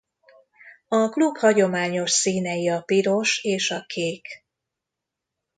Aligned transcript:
A 0.87 1.09
klub 1.09 1.37
hagyományos 1.37 2.11
színei 2.11 2.69
a 2.69 2.81
piros 2.81 3.43
és 3.43 3.71
a 3.71 3.83
kék. 3.87 4.27